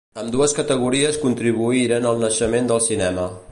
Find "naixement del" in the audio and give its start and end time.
2.25-2.85